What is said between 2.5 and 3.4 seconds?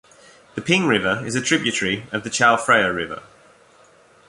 Phraya River.